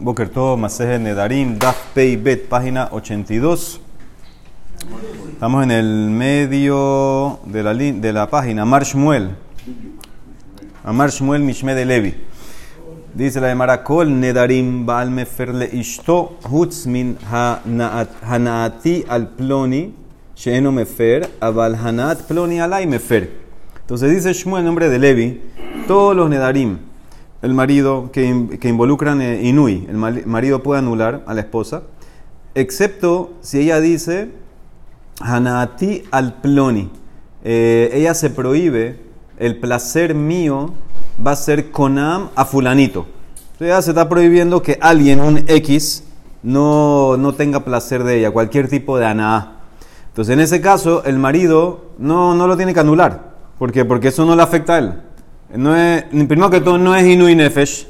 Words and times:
Boker 0.00 0.28
Tov, 0.28 0.58
Maseje 0.58 0.98
Nedarim, 0.98 1.58
Daf 1.58 1.76
Pei 1.94 2.16
Bet, 2.16 2.48
página 2.48 2.88
82. 2.92 3.80
Estamos 5.32 5.64
en 5.64 5.70
el 5.70 6.10
medio 6.10 7.38
de 7.44 7.62
la, 7.62 7.74
de 7.74 8.12
la 8.12 8.28
página, 8.30 8.62
Amar 8.62 8.84
Shmuel. 8.84 9.30
Amar 10.84 11.10
Shmuel 11.10 11.42
Mishme 11.42 11.74
de 11.74 11.84
Levi. 11.84 12.14
Dice 13.14 13.40
la 13.40 13.48
de 13.48 13.54
Maracol, 13.54 14.18
Nedarim 14.20 14.86
Baal 14.86 15.10
Mefer 15.10 15.52
le 15.54 15.66
Ishto, 15.72 16.38
Hutz 16.48 16.86
min 16.86 17.16
hanaat- 17.30 18.22
Hanaati 18.22 19.04
al 19.08 19.28
Ploni, 19.28 19.92
Sheeno 20.36 20.70
Mefer, 20.72 21.28
Aval 21.40 21.74
Hanaat 21.74 22.22
Ploni 22.22 22.60
alai 22.60 22.86
Mefer. 22.86 23.28
Entonces 23.80 24.10
dice 24.10 24.32
Shmuel, 24.32 24.60
en 24.60 24.66
nombre 24.66 24.88
de 24.88 24.98
Levi, 24.98 25.40
todos 25.88 26.14
los 26.16 26.30
Nedarim, 26.30 26.78
el 27.42 27.54
marido 27.54 28.10
que, 28.12 28.58
que 28.60 28.68
involucran 28.68 29.20
eh, 29.20 29.42
Inui, 29.42 29.86
el 29.88 29.96
marido 30.26 30.62
puede 30.62 30.80
anular 30.80 31.22
a 31.26 31.34
la 31.34 31.40
esposa, 31.40 31.82
excepto 32.54 33.32
si 33.40 33.60
ella 33.60 33.80
dice 33.80 34.30
Hanaati 35.20 36.04
al 36.10 36.34
Ploni. 36.40 36.90
Eh, 37.42 37.90
ella 37.94 38.14
se 38.14 38.30
prohíbe, 38.30 39.00
el 39.38 39.58
placer 39.58 40.14
mío 40.14 40.74
va 41.24 41.32
a 41.32 41.36
ser 41.36 41.70
conam 41.70 42.28
a 42.34 42.44
fulanito. 42.44 43.06
Entonces 43.52 43.68
ella 43.68 43.82
se 43.82 43.90
está 43.90 44.08
prohibiendo 44.08 44.62
que 44.62 44.78
alguien, 44.80 45.20
un 45.20 45.44
X, 45.46 46.04
no, 46.42 47.16
no 47.16 47.34
tenga 47.34 47.64
placer 47.64 48.04
de 48.04 48.18
ella, 48.18 48.30
cualquier 48.30 48.68
tipo 48.68 48.98
de 48.98 49.06
anaá. 49.06 49.60
Entonces 50.08 50.32
en 50.32 50.40
ese 50.40 50.60
caso 50.60 51.04
el 51.04 51.18
marido 51.18 51.92
no, 51.98 52.34
no 52.34 52.46
lo 52.46 52.56
tiene 52.56 52.74
que 52.74 52.80
anular. 52.80 53.30
¿Por? 53.58 53.86
Porque 53.86 54.08
eso 54.08 54.24
no 54.24 54.34
le 54.34 54.42
afecta 54.42 54.74
a 54.74 54.78
él. 54.78 54.94
No 55.54 55.76
es, 55.76 56.04
primero 56.04 56.50
que 56.50 56.60
todo 56.60 56.78
no 56.78 56.94
es 56.94 57.06
Inui 57.06 57.34
Nefesh. 57.34 57.86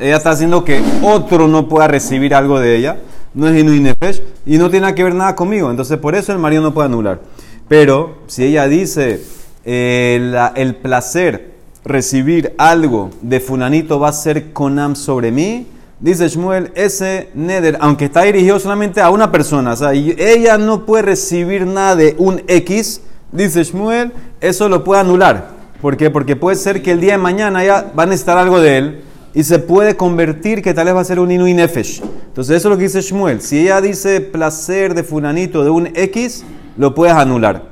Ella 0.00 0.16
está 0.16 0.30
haciendo 0.30 0.64
que 0.64 0.80
otro 1.02 1.48
no 1.48 1.68
pueda 1.68 1.88
recibir 1.88 2.34
algo 2.34 2.60
de 2.60 2.76
ella. 2.76 2.98
No 3.34 3.48
es 3.48 3.58
Inui 3.58 3.80
Nefesh 3.80 4.22
y 4.46 4.58
no 4.58 4.70
tiene 4.70 4.94
que 4.94 5.04
ver 5.04 5.14
nada 5.14 5.34
conmigo. 5.34 5.70
Entonces 5.70 5.98
por 5.98 6.14
eso 6.14 6.32
el 6.32 6.38
marido 6.38 6.62
no 6.62 6.72
puede 6.74 6.86
anular. 6.86 7.20
Pero 7.68 8.18
si 8.26 8.44
ella 8.44 8.66
dice 8.68 9.22
eh, 9.64 10.18
la- 10.20 10.52
el 10.56 10.74
placer 10.76 11.52
recibir 11.84 12.54
algo 12.58 13.10
de 13.22 13.40
fulanito 13.40 13.98
va 13.98 14.08
a 14.08 14.12
ser 14.12 14.52
conam 14.52 14.94
sobre 14.94 15.30
mí, 15.32 15.66
dice 15.98 16.28
Shmuel, 16.28 16.70
ese 16.74 17.30
neder, 17.34 17.78
aunque 17.80 18.04
está 18.06 18.22
dirigido 18.22 18.58
solamente 18.60 19.00
a 19.00 19.10
una 19.10 19.32
persona, 19.32 19.72
o 19.72 19.76
sea, 19.76 19.92
ella 19.92 20.58
no 20.58 20.84
puede 20.86 21.02
recibir 21.04 21.66
nada 21.66 21.96
de 21.96 22.14
un 22.18 22.42
X, 22.46 23.00
dice 23.32 23.64
Shmuel, 23.64 24.12
eso 24.40 24.68
lo 24.68 24.84
puede 24.84 25.00
anular. 25.00 25.61
¿Por 25.82 25.96
qué? 25.96 26.10
Porque 26.10 26.36
puede 26.36 26.54
ser 26.54 26.80
que 26.80 26.92
el 26.92 27.00
día 27.00 27.14
de 27.14 27.18
mañana 27.18 27.64
ella 27.64 27.90
va 27.98 28.04
a 28.04 28.06
necesitar 28.06 28.38
algo 28.38 28.60
de 28.60 28.78
él 28.78 29.04
y 29.34 29.42
se 29.42 29.58
puede 29.58 29.96
convertir 29.96 30.62
que 30.62 30.74
tal 30.74 30.84
vez 30.84 30.94
va 30.94 31.00
a 31.00 31.04
ser 31.04 31.18
un 31.18 31.32
inui 31.32 31.54
nefesh. 31.54 32.00
Entonces 32.00 32.56
eso 32.56 32.68
es 32.68 32.70
lo 32.70 32.78
que 32.78 32.84
dice 32.84 33.00
Shmuel. 33.00 33.40
Si 33.40 33.58
ella 33.58 33.80
dice 33.80 34.20
placer 34.20 34.94
de 34.94 35.02
fulanito 35.02 35.64
de 35.64 35.70
un 35.70 35.88
X, 35.92 36.44
lo 36.76 36.94
puedes 36.94 37.16
anular. 37.16 37.64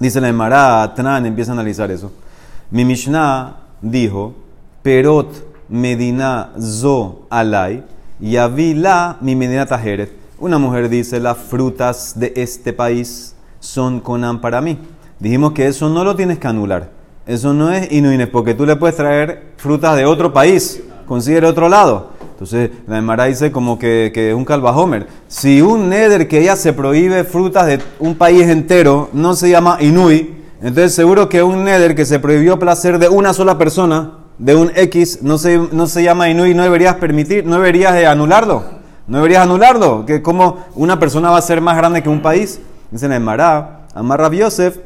Dice 0.00 0.22
la 0.22 0.30
Emara, 0.30 0.90
Tran 0.96 1.26
empieza 1.26 1.50
a 1.50 1.54
analizar 1.54 1.90
eso. 1.90 2.10
Mi 2.70 2.86
Mishnah 2.86 3.58
dijo, 3.82 4.34
Perot 4.82 5.28
Medina 5.68 6.52
Zo 6.58 7.26
Alay, 7.28 7.84
Yavila 8.20 9.18
mi 9.20 9.36
Medina 9.36 9.66
Tajeret. 9.66 10.12
Una 10.38 10.56
mujer 10.56 10.88
dice, 10.88 11.20
las 11.20 11.36
frutas 11.36 12.18
de 12.18 12.32
este 12.36 12.72
país 12.72 13.34
son 13.60 14.00
Conan 14.00 14.40
para 14.40 14.62
mí. 14.62 14.78
Dijimos 15.18 15.52
que 15.52 15.66
eso 15.66 15.90
no 15.90 16.04
lo 16.04 16.16
tienes 16.16 16.38
que 16.38 16.46
anular. 16.46 16.96
Eso 17.28 17.52
no 17.52 17.70
es 17.70 17.92
inuines, 17.92 18.26
porque 18.26 18.54
tú 18.54 18.64
le 18.64 18.76
puedes 18.76 18.96
traer 18.96 19.52
frutas 19.58 19.94
de 19.98 20.06
otro 20.06 20.32
país, 20.32 20.82
consigue 21.04 21.44
otro 21.44 21.68
lado. 21.68 22.12
Entonces, 22.32 22.70
la 22.86 22.96
Emara 22.96 23.26
dice 23.26 23.52
como 23.52 23.78
que, 23.78 24.12
que 24.14 24.30
es 24.30 24.34
un 24.34 24.46
calvajomer. 24.46 25.06
Si 25.28 25.60
un 25.60 25.90
neder 25.90 26.26
que 26.26 26.40
ella 26.40 26.56
se 26.56 26.72
prohíbe 26.72 27.24
frutas 27.24 27.66
de 27.66 27.80
un 27.98 28.14
país 28.14 28.48
entero 28.48 29.10
no 29.12 29.34
se 29.34 29.50
llama 29.50 29.76
inui, 29.78 30.36
entonces 30.62 30.94
seguro 30.94 31.28
que 31.28 31.42
un 31.42 31.64
neder 31.64 31.94
que 31.94 32.06
se 32.06 32.18
prohibió 32.18 32.58
placer 32.58 32.98
de 32.98 33.10
una 33.10 33.34
sola 33.34 33.58
persona, 33.58 34.12
de 34.38 34.54
un 34.54 34.72
X, 34.74 35.18
no 35.20 35.36
se, 35.36 35.58
no 35.70 35.86
se 35.86 36.02
llama 36.02 36.30
inui, 36.30 36.54
no 36.54 36.62
deberías 36.62 36.94
permitir, 36.94 37.44
no 37.44 37.56
deberías 37.56 37.92
de 37.92 38.06
anularlo. 38.06 38.64
No 39.06 39.18
deberías 39.18 39.42
anularlo. 39.42 40.06
Que 40.06 40.22
como 40.22 40.64
una 40.74 40.98
persona 40.98 41.28
va 41.28 41.36
a 41.36 41.42
ser 41.42 41.60
más 41.60 41.76
grande 41.76 42.02
que 42.02 42.08
un 42.08 42.22
país. 42.22 42.58
Dice 42.90 43.06
la 43.06 43.16
Emara, 43.16 43.86
Amar 43.94 44.18
Rav 44.18 44.32
Yosef, 44.32 44.78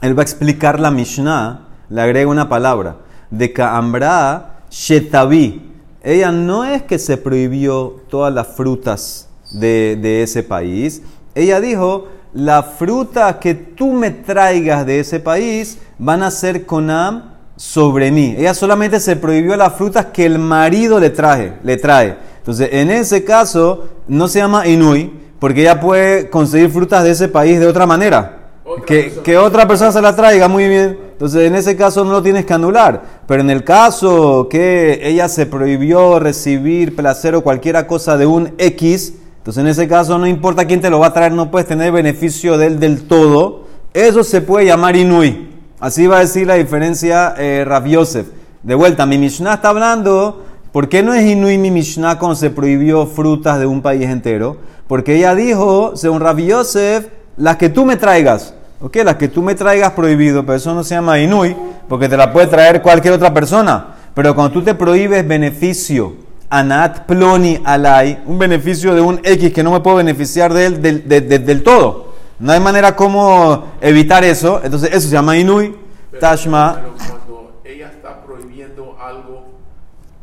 él 0.00 0.16
va 0.16 0.22
a 0.22 0.24
explicar 0.24 0.78
la 0.78 0.90
Mishnah, 0.90 1.66
le 1.88 2.00
agrega 2.00 2.28
una 2.28 2.48
palabra, 2.48 2.96
de 3.30 3.52
Kaambra 3.52 4.60
Shetavi. 4.70 5.62
Ella 6.02 6.30
no 6.30 6.64
es 6.64 6.82
que 6.82 6.98
se 6.98 7.16
prohibió 7.16 8.02
todas 8.08 8.32
las 8.32 8.46
frutas 8.48 9.28
de, 9.52 9.98
de 10.00 10.22
ese 10.22 10.42
país. 10.42 11.02
Ella 11.34 11.60
dijo, 11.60 12.08
la 12.32 12.62
fruta 12.62 13.38
que 13.38 13.54
tú 13.54 13.92
me 13.92 14.10
traigas 14.10 14.86
de 14.86 15.00
ese 15.00 15.20
país 15.20 15.78
van 15.98 16.22
a 16.22 16.30
ser 16.30 16.66
conam 16.66 17.34
sobre 17.56 18.12
mí. 18.12 18.34
Ella 18.38 18.54
solamente 18.54 19.00
se 19.00 19.16
prohibió 19.16 19.56
las 19.56 19.74
frutas 19.74 20.06
que 20.06 20.24
el 20.24 20.38
marido 20.38 21.00
le 21.00 21.10
traje, 21.10 21.54
le 21.64 21.76
trae. 21.76 22.16
Entonces, 22.38 22.68
en 22.72 22.90
ese 22.90 23.24
caso, 23.24 23.88
no 24.06 24.28
se 24.28 24.38
llama 24.38 24.66
Inui, 24.66 25.12
porque 25.38 25.62
ella 25.62 25.80
puede 25.80 26.30
conseguir 26.30 26.70
frutas 26.70 27.04
de 27.04 27.10
ese 27.10 27.28
país 27.28 27.58
de 27.58 27.66
otra 27.66 27.86
manera. 27.86 28.37
Otra 28.68 28.84
que, 28.84 29.02
persona. 29.04 29.22
que 29.22 29.38
otra 29.38 29.66
persona 29.66 29.92
se 29.92 30.02
la 30.02 30.14
traiga, 30.14 30.46
muy 30.46 30.68
bien. 30.68 30.98
Entonces, 31.12 31.46
en 31.46 31.54
ese 31.54 31.74
caso 31.74 32.04
no 32.04 32.12
lo 32.12 32.22
tienes 32.22 32.44
que 32.44 32.52
anular. 32.52 33.02
Pero 33.26 33.40
en 33.40 33.48
el 33.48 33.64
caso 33.64 34.46
que 34.50 35.00
ella 35.02 35.30
se 35.30 35.46
prohibió 35.46 36.18
recibir 36.18 36.94
placer 36.94 37.34
o 37.34 37.40
cualquier 37.40 37.86
cosa 37.86 38.18
de 38.18 38.26
un 38.26 38.52
X, 38.58 39.14
entonces 39.38 39.62
en 39.62 39.68
ese 39.68 39.88
caso 39.88 40.18
no 40.18 40.26
importa 40.26 40.66
quién 40.66 40.82
te 40.82 40.90
lo 40.90 40.98
va 40.98 41.06
a 41.06 41.12
traer, 41.14 41.32
no 41.32 41.50
puedes 41.50 41.66
tener 41.66 41.92
beneficio 41.92 42.58
de 42.58 42.66
él 42.66 42.78
del 42.78 43.04
todo. 43.04 43.64
Eso 43.94 44.22
se 44.22 44.42
puede 44.42 44.66
llamar 44.66 44.96
Inui. 44.96 45.48
Así 45.80 46.06
va 46.06 46.18
a 46.18 46.20
decir 46.20 46.46
la 46.46 46.54
diferencia 46.56 47.34
eh, 47.38 47.64
Rav 47.66 47.86
Yosef. 47.86 48.26
De 48.62 48.74
vuelta, 48.74 49.06
mi 49.06 49.16
Mishnah 49.16 49.54
está 49.54 49.70
hablando, 49.70 50.44
¿por 50.72 50.90
qué 50.90 51.02
no 51.02 51.14
es 51.14 51.24
Inui 51.24 51.56
mi 51.56 51.70
Mishnah 51.70 52.18
cuando 52.18 52.34
se 52.34 52.50
prohibió 52.50 53.06
frutas 53.06 53.58
de 53.58 53.64
un 53.64 53.80
país 53.80 54.02
entero? 54.10 54.58
Porque 54.86 55.16
ella 55.16 55.34
dijo, 55.34 55.96
según 55.96 56.20
Rav 56.20 56.38
Yosef, 56.38 57.06
las 57.38 57.56
que 57.56 57.70
tú 57.70 57.86
me 57.86 57.96
traigas. 57.96 58.54
Ok, 58.80 58.96
las 59.04 59.16
que 59.16 59.28
tú 59.28 59.42
me 59.42 59.54
traigas 59.54 59.92
prohibido, 59.92 60.44
pero 60.46 60.56
eso 60.56 60.72
no 60.74 60.84
se 60.84 60.94
llama 60.94 61.18
Inui, 61.18 61.56
porque 61.88 62.08
te 62.08 62.16
la 62.16 62.32
puede 62.32 62.46
traer 62.46 62.80
cualquier 62.80 63.14
otra 63.14 63.34
persona. 63.34 63.94
Pero 64.14 64.34
cuando 64.34 64.52
tú 64.52 64.62
te 64.62 64.74
prohíbes 64.74 65.26
beneficio, 65.26 66.14
anat 66.48 67.00
ploni 67.06 67.60
alai, 67.64 68.22
un 68.26 68.38
beneficio 68.38 68.94
de 68.94 69.00
un 69.00 69.20
X 69.24 69.52
que 69.52 69.62
no 69.64 69.72
me 69.72 69.80
puedo 69.80 69.96
beneficiar 69.96 70.52
de 70.54 70.66
él 70.66 70.82
del, 70.82 71.08
de- 71.08 71.20
de- 71.20 71.38
del 71.40 71.62
todo. 71.62 72.08
No 72.38 72.52
hay 72.52 72.60
manera 72.60 72.94
como 72.94 73.64
evitar 73.80 74.22
eso, 74.22 74.60
entonces 74.62 74.90
eso 74.92 75.08
se 75.08 75.12
llama 75.12 75.36
Inui, 75.36 75.74
Pero- 76.12 76.20
Tashma. 76.20 76.74
Pero 76.76 76.94
cuando 76.96 77.60
ella 77.64 77.88
está 77.88 78.22
prohibiendo 78.22 78.96
algo 79.00 79.44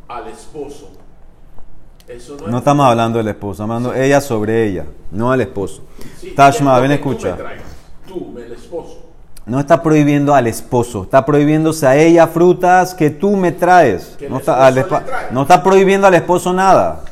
al 0.08 0.28
esposo, 0.28 0.92
eso 2.08 2.36
no, 2.40 2.46
No 2.48 2.56
es. 2.56 2.60
estamos 2.62 2.86
hablando 2.86 3.18
del 3.18 3.28
esposo, 3.28 3.52
estamos 3.62 3.76
hablando 3.76 3.94
ella 4.02 4.20
sobre 4.22 4.66
ella, 4.66 4.84
no 5.10 5.30
al 5.30 5.42
esposo. 5.42 5.82
Sí, 6.18 6.30
Tashma, 6.34 6.78
ven 6.80 6.92
escucha. 6.92 7.32
me 7.32 7.36
traigas, 7.42 7.64
Tú, 8.06 8.34
el 8.38 8.52
esposo. 8.52 9.02
No 9.46 9.60
está 9.60 9.80
prohibiendo 9.80 10.34
al 10.34 10.48
esposo, 10.48 11.04
está 11.04 11.24
prohibiéndose 11.24 11.86
a 11.86 11.94
ella 11.96 12.26
frutas 12.26 12.94
que 12.94 13.10
tú 13.10 13.36
me 13.36 13.52
traes. 13.52 14.16
No 14.28 14.38
está, 14.38 14.66
al 14.66 14.76
esposo 14.76 14.96
espa- 14.96 15.04
le 15.04 15.06
trae. 15.06 15.26
no 15.30 15.42
está 15.42 15.62
prohibiendo 15.62 16.06
al 16.08 16.14
esposo 16.14 16.52
nada. 16.52 17.02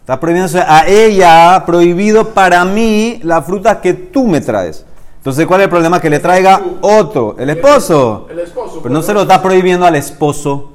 Está 0.00 0.18
prohibiéndose 0.18 0.58
a 0.60 0.84
ella, 0.88 1.62
prohibido 1.64 2.30
para 2.30 2.64
mí, 2.64 3.20
las 3.22 3.44
frutas 3.46 3.76
que 3.76 3.94
tú 3.94 4.26
me 4.26 4.40
traes. 4.40 4.84
Entonces, 5.18 5.46
¿cuál 5.46 5.60
es 5.60 5.64
el 5.66 5.70
problema? 5.70 6.00
Que 6.00 6.10
le 6.10 6.18
traiga 6.18 6.60
otro, 6.80 7.36
el 7.38 7.48
esposo. 7.50 8.26
El 8.28 8.40
esposo. 8.40 8.80
Pero 8.82 8.92
no 8.92 9.00
se 9.02 9.14
lo 9.14 9.22
está 9.22 9.40
prohibiendo 9.40 9.86
al 9.86 9.94
esposo. 9.94 10.72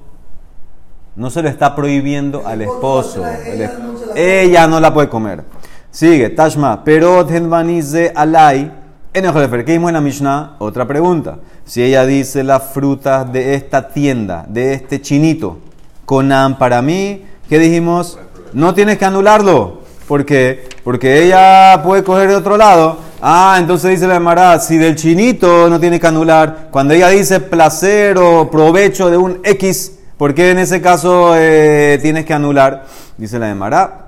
No 1.18 1.30
se 1.30 1.42
lo 1.42 1.50
está 1.50 1.76
prohibiendo 1.76 2.44
al 2.48 2.62
esposo. 2.62 3.26
El 3.46 3.62
es- 3.62 3.72
ella 4.16 4.68
no 4.68 4.80
la 4.80 4.94
puede 4.94 5.10
comer. 5.10 5.44
Sigue, 5.92 6.30
Tashma. 6.30 6.82
Pero 6.86 7.26
Tenvanize 7.26 8.14
alai. 8.16 8.72
En 9.18 9.26
el 9.26 9.32
Jolefer, 9.32 9.66
¿qué 9.66 9.74
en 9.74 9.94
la 9.94 10.00
Mishnah? 10.00 10.58
Otra 10.60 10.88
pregunta. 10.88 11.40
Si 11.66 11.82
ella 11.82 12.06
dice 12.06 12.44
las 12.44 12.66
frutas 12.72 13.34
de 13.34 13.56
esta 13.56 13.88
tienda, 13.88 14.46
de 14.48 14.76
este 14.76 15.02
chinito, 15.02 15.58
Conan 16.06 16.60
para 16.60 16.84
mí, 16.84 17.26
¿qué 17.50 17.58
dijimos? 17.58 18.20
No 18.54 18.76
tienes 18.76 19.00
que 19.00 19.06
anularlo. 19.06 19.80
¿Por 20.08 20.24
qué? 20.24 20.70
Porque 20.84 21.24
ella 21.24 21.82
puede 21.84 22.04
coger 22.04 22.30
de 22.30 22.36
otro 22.36 22.58
lado. 22.58 23.00
Ah, 23.20 23.58
entonces 23.60 23.90
dice 23.90 24.06
la 24.06 24.18
Emara, 24.18 24.60
si 24.60 24.78
del 24.78 24.96
chinito 24.96 25.68
no 25.68 25.80
tiene 25.80 26.00
que 26.00 26.06
anular. 26.06 26.68
Cuando 26.70 26.94
ella 26.94 27.10
dice 27.10 27.40
placer 27.40 28.20
o 28.20 28.52
provecho 28.52 29.10
de 29.10 29.18
un 29.18 29.40
X, 29.44 29.94
¿por 30.16 30.36
qué 30.36 30.52
en 30.52 30.60
ese 30.60 30.80
caso 30.80 31.32
eh, 31.36 31.98
tienes 32.04 32.24
que 32.24 32.36
anular? 32.36 32.86
Dice 33.18 33.40
la 33.40 33.50
Emara. 33.50 34.07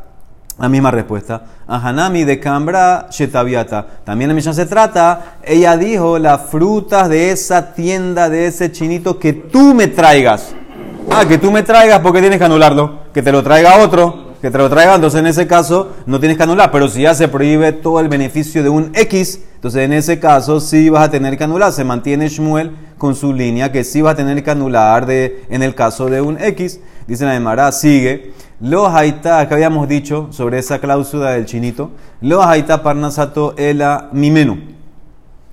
La 0.59 0.67
misma 0.67 0.91
respuesta. 0.91 1.41
Ahanami 1.67 2.25
de 2.25 2.38
Cambra 2.38 3.07
Shetaviata. 3.09 3.85
También 4.03 4.29
en 4.29 4.35
Mishnah 4.35 4.53
se 4.53 4.65
trata, 4.65 5.38
ella 5.41 5.77
dijo 5.77 6.19
las 6.19 6.41
frutas 6.50 7.07
de 7.07 7.31
esa 7.31 7.73
tienda, 7.73 8.29
de 8.29 8.47
ese 8.47 8.69
chinito 8.69 9.17
que 9.17 9.31
tú 9.31 9.73
me 9.73 9.88
traigas. 9.88 10.53
Ah, 11.09 11.25
que 11.25 11.38
tú 11.38 11.50
me 11.50 11.63
traigas 11.63 12.00
porque 12.01 12.19
tienes 12.19 12.39
que 12.39 12.44
anularlo. 12.44 13.00
Que 13.13 13.23
te 13.23 13.31
lo 13.31 13.41
traiga 13.41 13.77
otro, 13.77 14.33
que 14.41 14.51
te 14.51 14.57
lo 14.57 14.69
traiga. 14.69 14.95
Entonces 14.95 15.21
en 15.21 15.27
ese 15.27 15.47
caso 15.47 15.94
no 16.06 16.19
tienes 16.19 16.35
que 16.35 16.44
anular. 16.44 16.71
Pero 16.71 16.89
si 16.89 17.03
ya 17.03 17.15
se 17.15 17.29
prohíbe 17.29 17.71
todo 17.71 18.01
el 18.01 18.09
beneficio 18.09 18.62
de 18.62 18.67
un 18.67 18.91
X, 18.94 19.39
entonces 19.55 19.83
en 19.83 19.94
ese 19.94 20.19
caso 20.19 20.59
sí 20.59 20.89
vas 20.89 21.07
a 21.07 21.12
tener 21.12 21.38
que 21.38 21.45
anular. 21.45 21.71
Se 21.71 21.85
mantiene 21.85 22.27
Shmuel 22.27 22.75
con 22.97 23.15
su 23.15 23.31
línea 23.31 23.71
que 23.71 23.85
sí 23.85 24.01
va 24.01 24.12
a 24.12 24.15
tener 24.15 24.44
que 24.44 24.51
anular 24.51 25.05
de, 25.05 25.45
en 25.50 25.63
el 25.63 25.73
caso 25.73 26.07
de 26.07 26.19
un 26.19 26.38
X. 26.38 26.81
Dice 27.09 27.25
la 27.25 27.71
sigue. 27.71 28.33
Lo 28.61 28.88
haita, 28.88 29.47
que 29.47 29.53
habíamos 29.56 29.89
dicho 29.89 30.27
sobre 30.29 30.59
esa 30.59 30.77
cláusula 30.77 31.31
del 31.31 31.47
chinito. 31.47 31.89
Lo 32.21 32.44
haita 32.44 32.83
parnasato 32.83 33.56
ela 33.57 34.09
mimenu. 34.11 34.59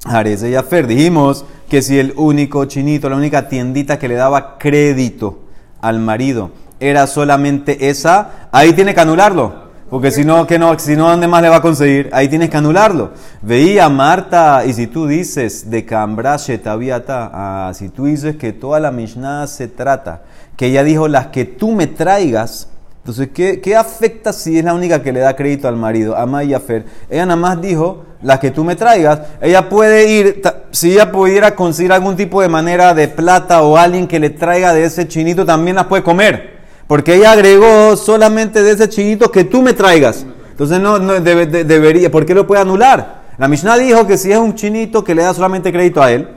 Areze 0.05 0.51
y 0.51 0.55
Afer. 0.55 0.87
Dijimos 0.87 1.47
que 1.71 1.81
si 1.81 1.99
el 1.99 2.13
único 2.17 2.67
chinito, 2.67 3.09
la 3.09 3.17
única 3.17 3.49
tiendita 3.49 3.99
que 3.99 4.07
le 4.07 4.17
daba 4.17 4.59
crédito 4.59 5.39
al 5.81 5.99
marido 5.99 6.51
era 6.79 7.07
solamente 7.07 7.89
esa, 7.89 8.49
ahí 8.53 8.75
tiene 8.75 8.95
que 8.95 9.01
anularlo. 9.01 9.66
Porque 9.89 10.11
si 10.11 10.25
no, 10.25 10.47
que 10.49 10.59
no, 10.59 10.77
si 10.79 10.97
no, 10.97 11.09
¿dónde 11.09 11.29
más 11.29 11.43
le 11.43 11.49
va 11.49 11.57
a 11.57 11.63
conseguir? 11.63 12.11
Ahí 12.13 12.29
tienes 12.29 12.51
que 12.51 12.57
anularlo. 12.57 13.13
Veía 13.43 13.89
Marta, 13.89 14.65
y 14.67 14.73
si 14.73 14.89
tú 14.89 15.07
dices 15.07 15.71
de 15.71 15.85
Cambrashe 15.85 16.59
Tabiata, 16.59 17.31
ah, 17.33 17.73
si 17.73 17.91
tú 17.91 18.07
dices 18.07 18.37
que 18.37 18.53
toda 18.53 18.81
la 18.81 18.91
Mishnah 18.91 19.47
se 19.47 19.69
trata, 19.69 20.23
que 20.57 20.67
ella 20.67 20.83
dijo 20.83 21.07
las 21.07 21.29
que 21.29 21.45
tú 21.45 21.71
me 21.71 21.87
traigas, 21.87 22.69
entonces, 22.99 23.29
¿qué, 23.33 23.61
¿qué, 23.61 23.77
afecta 23.77 24.33
si 24.33 24.59
es 24.59 24.65
la 24.65 24.75
única 24.75 25.01
que 25.01 25.13
le 25.13 25.21
da 25.21 25.37
crédito 25.37 25.69
al 25.69 25.77
marido, 25.77 26.17
a 26.17 26.27
Maya 26.27 26.59
Fer? 26.59 26.87
Ella 27.09 27.25
nada 27.25 27.37
más 27.37 27.61
dijo, 27.63 28.05
las 28.23 28.41
que 28.41 28.51
tú 28.51 28.65
me 28.65 28.75
traigas, 28.75 29.21
ella 29.41 29.69
puede 29.69 30.11
ir, 30.11 30.43
si 30.73 30.95
ella 30.95 31.13
pudiera 31.13 31.55
conseguir 31.55 31.93
algún 31.93 32.17
tipo 32.17 32.43
de 32.43 32.49
manera 32.49 32.93
de 32.95 33.07
plata 33.07 33.63
o 33.63 33.77
alguien 33.77 34.09
que 34.09 34.19
le 34.19 34.31
traiga 34.31 34.75
de 34.75 34.83
ese 34.83 35.07
chinito, 35.07 35.47
también 35.47 35.77
las 35.77 35.87
puede 35.87 36.03
comer. 36.03 36.56
Porque 36.87 37.17
ella 37.17 37.33
agregó 37.33 37.97
solamente 37.97 38.63
de 38.63 38.73
ese 38.73 38.89
chinito 38.89 39.31
que 39.31 39.45
tú 39.45 39.61
me 39.63 39.73
traigas. 39.73 40.25
Entonces, 40.51 40.81
no, 40.81 40.99
no 40.99 41.15
debería, 41.21 42.11
¿por 42.11 42.25
qué 42.25 42.35
lo 42.35 42.47
puede 42.47 42.63
anular? 42.63 43.27
La 43.39 43.49
Mishnah 43.49 43.77
dijo 43.77 44.07
que 44.07 44.17
si 44.17 44.33
es 44.33 44.39
un 44.39 44.55
chinito 44.55 45.05
que 45.05 45.15
le 45.15 45.23
da 45.23 45.35
solamente 45.35 45.73
crédito 45.73 46.03
a 46.03 46.11
él, 46.13 46.29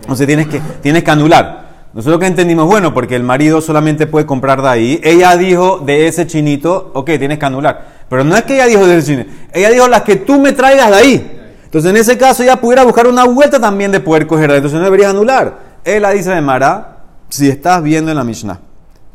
entonces 0.00 0.26
tienes 0.26 0.48
que, 0.48 0.60
tienes 0.82 1.04
que 1.04 1.10
anular. 1.10 1.68
Nosotros 1.92 2.18
que 2.20 2.26
entendimos, 2.26 2.66
bueno, 2.66 2.92
porque 2.92 3.14
el 3.14 3.22
marido 3.22 3.60
solamente 3.60 4.06
puede 4.06 4.26
comprar 4.26 4.60
de 4.62 4.68
ahí. 4.68 5.00
Ella 5.02 5.36
dijo 5.36 5.78
de 5.84 6.08
ese 6.08 6.26
chinito, 6.26 6.90
ok, 6.94 7.10
tienes 7.18 7.38
que 7.38 7.46
anular. 7.46 7.98
Pero 8.08 8.24
no 8.24 8.36
es 8.36 8.42
que 8.42 8.54
ella 8.54 8.66
dijo 8.66 8.86
de 8.86 8.98
ese 8.98 9.06
chinito. 9.12 9.30
Ella 9.52 9.70
dijo 9.70 9.86
las 9.86 10.02
que 10.02 10.16
tú 10.16 10.40
me 10.40 10.52
traigas 10.52 10.90
de 10.90 10.96
ahí. 10.96 11.40
Entonces 11.64 11.90
en 11.90 11.96
ese 11.96 12.16
caso 12.16 12.42
ella 12.42 12.56
pudiera 12.56 12.82
buscar 12.82 13.06
una 13.06 13.24
vuelta 13.24 13.60
también 13.60 13.92
de 13.92 14.00
poder 14.00 14.26
coger. 14.26 14.50
Entonces 14.50 14.78
no 14.78 14.84
deberías 14.84 15.10
anular. 15.10 15.58
Ella 15.84 16.10
dice 16.10 16.30
de 16.30 16.40
Mara, 16.40 16.98
si 17.28 17.48
estás 17.48 17.82
viendo 17.82 18.10
en 18.10 18.16
la 18.16 18.24
Mishnah 18.24 18.67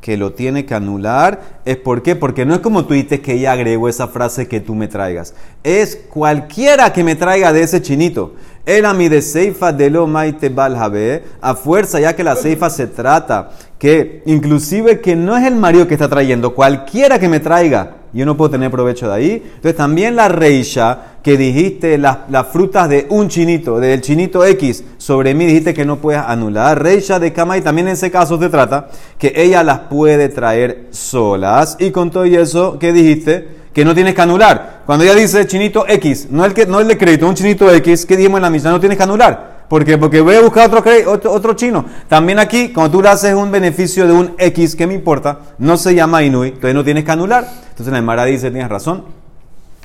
que 0.03 0.17
lo 0.17 0.33
tiene 0.33 0.65
que 0.65 0.75
anular, 0.75 1.61
es 1.63 1.77
por 1.77 2.03
qué? 2.03 2.17
Porque 2.17 2.45
no 2.45 2.53
es 2.53 2.59
como 2.59 2.85
tú 2.85 2.93
dices 2.93 3.21
que 3.21 3.35
ella 3.35 3.53
agregó 3.53 3.87
esa 3.87 4.09
frase 4.09 4.49
que 4.49 4.59
tú 4.59 4.75
me 4.75 4.89
traigas. 4.89 5.33
Es 5.63 5.95
cualquiera 5.95 6.91
que 6.91 7.05
me 7.05 7.15
traiga 7.15 7.53
de 7.53 7.61
ese 7.61 7.81
chinito. 7.81 8.35
El 8.65 8.85
mi 8.95 9.09
de 9.09 9.21
Seifa 9.21 9.73
de 9.73 9.89
lo 9.89 10.07
maite 10.07 10.47
baljabe, 10.47 11.23
a 11.41 11.53
fuerza, 11.53 11.99
ya 11.99 12.15
que 12.15 12.23
la 12.23 12.37
Seifa 12.37 12.69
se 12.69 12.87
trata, 12.87 13.51
que 13.77 14.23
inclusive 14.25 15.01
que 15.01 15.17
no 15.17 15.35
es 15.35 15.45
el 15.45 15.55
marido 15.55 15.85
que 15.85 15.95
está 15.95 16.07
trayendo, 16.07 16.55
cualquiera 16.55 17.19
que 17.19 17.27
me 17.27 17.41
traiga, 17.41 17.97
yo 18.13 18.25
no 18.25 18.37
puedo 18.37 18.51
tener 18.51 18.71
provecho 18.71 19.09
de 19.09 19.13
ahí. 19.13 19.31
Entonces 19.43 19.75
también 19.75 20.15
la 20.15 20.29
reisha 20.29 21.17
que 21.21 21.35
dijiste 21.35 21.97
las, 21.97 22.19
frutas 22.51 22.87
de 22.87 23.07
un 23.09 23.27
chinito, 23.27 23.79
del 23.79 24.01
chinito 24.01 24.45
X, 24.45 24.83
sobre 24.97 25.33
mí 25.33 25.45
dijiste 25.45 25.73
que 25.73 25.83
no 25.83 25.97
puedes 25.97 26.21
anular. 26.21 26.81
Reisha 26.81 27.19
de 27.19 27.33
Kama 27.33 27.57
y 27.57 27.61
también 27.61 27.87
en 27.87 27.93
ese 27.93 28.11
caso 28.11 28.39
se 28.39 28.49
trata 28.49 28.87
que 29.17 29.33
ella 29.35 29.63
las 29.63 29.79
puede 29.79 30.29
traer 30.29 30.87
solas. 30.91 31.75
Y 31.79 31.91
con 31.91 32.11
todo 32.11 32.23
eso, 32.23 32.77
¿qué 32.79 32.93
dijiste? 32.93 33.62
Que 33.73 33.83
no 33.83 33.93
tienes 33.95 34.13
que 34.13 34.21
anular. 34.21 34.83
Cuando 34.85 35.03
ella 35.03 35.15
dice 35.15 35.45
chinito 35.47 35.85
X, 35.87 36.27
no 36.29 36.45
el, 36.45 36.53
que, 36.53 36.65
no 36.65 36.79
el 36.79 36.87
de 36.87 36.97
crédito, 36.97 37.27
un 37.27 37.35
chinito 37.35 37.69
X, 37.71 38.05
¿qué 38.05 38.15
dijimos 38.15 38.37
en 38.37 38.43
la 38.43 38.49
misa? 38.49 38.69
No 38.69 38.79
tienes 38.79 38.97
que 38.97 39.03
anular. 39.03 39.65
¿Por 39.67 39.83
qué? 39.83 39.97
Porque 39.97 40.21
voy 40.21 40.35
a 40.35 40.41
buscar 40.41 40.67
otro, 40.67 40.83
otro, 41.11 41.31
otro, 41.31 41.53
chino. 41.53 41.85
También 42.07 42.37
aquí, 42.37 42.71
cuando 42.71 42.91
tú 42.91 43.01
le 43.01 43.09
haces 43.09 43.33
un 43.33 43.51
beneficio 43.51 44.05
de 44.05 44.13
un 44.13 44.35
X, 44.37 44.75
¿qué 44.75 44.85
me 44.85 44.93
importa? 44.93 45.39
No 45.57 45.77
se 45.77 45.95
llama 45.95 46.21
Inui, 46.21 46.49
entonces 46.49 46.75
no 46.75 46.83
tienes 46.83 47.03
que 47.03 47.11
anular. 47.11 47.47
Entonces 47.69 47.91
la 47.91 47.97
Emara 47.97 48.25
dice, 48.25 48.51
tienes 48.51 48.69
razón. 48.69 49.05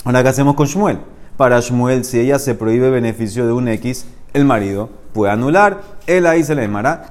Ahora, 0.05 0.23
¿qué 0.23 0.29
hacemos 0.29 0.55
con 0.57 0.67
Shmuel? 0.67 0.99
Para 1.39 1.61
Shmuel, 1.61 2.05
si 2.05 2.21
ella 2.21 2.39
se 2.39 2.55
prohíbe 2.55 2.91
beneficio 2.91 3.47
de 3.47 3.53
un 3.53 3.69
X, 3.69 4.07
el 4.35 4.45
marido 4.45 4.91
puede 5.15 5.33
anular. 5.33 5.81
Él 6.07 6.27
ahí 6.27 6.45
se 6.45 6.55
le 6.55 6.65
Emara, 6.65 7.05